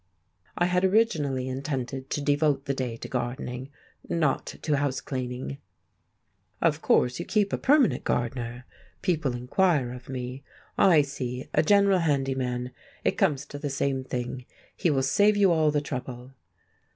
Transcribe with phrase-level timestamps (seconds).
[0.57, 3.69] I had originally intended to devote the day to gardening,
[4.09, 5.59] not to house cleaning.
[6.59, 8.65] "Of course you keep a permanent gardener?"
[9.03, 10.43] people inquire of me.
[10.75, 12.71] "I see; a general handy man;
[13.03, 16.31] it comes to the same thing; he will save you all trouble."